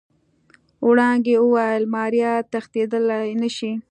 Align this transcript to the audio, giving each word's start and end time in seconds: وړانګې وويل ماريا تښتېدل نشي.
وړانګې 0.87 1.35
وويل 1.39 1.83
ماريا 1.95 2.33
تښتېدل 2.51 3.03
نشي. 3.41 3.71